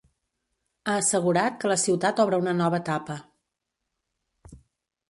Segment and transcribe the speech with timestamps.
[0.87, 3.23] Ha assegurat que la ciutat obre una nova etapa.